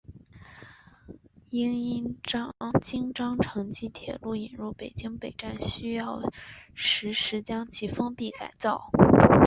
[1.51, 6.23] 因应京张城际铁路引入北京北站需要
[6.73, 8.89] 时需要将其封闭改造。